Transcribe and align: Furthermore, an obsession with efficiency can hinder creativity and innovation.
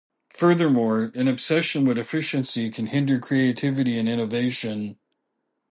Furthermore, 0.33 1.11
an 1.13 1.27
obsession 1.27 1.85
with 1.85 1.99
efficiency 1.99 2.71
can 2.71 2.87
hinder 2.87 3.19
creativity 3.19 3.99
and 3.99 4.09
innovation. 4.09 4.97